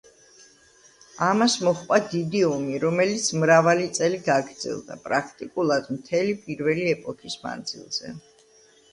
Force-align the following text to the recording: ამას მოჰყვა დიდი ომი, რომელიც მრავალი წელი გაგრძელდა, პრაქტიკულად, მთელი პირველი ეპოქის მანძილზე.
ამას 1.25 1.55
მოჰყვა 1.65 1.97
დიდი 2.13 2.39
ომი, 2.45 2.79
რომელიც 2.83 3.27
მრავალი 3.43 3.85
წელი 3.97 4.21
გაგრძელდა, 4.27 4.97
პრაქტიკულად, 5.03 5.91
მთელი 5.97 6.33
პირველი 6.47 6.87
ეპოქის 6.95 7.37
მანძილზე. 7.43 8.15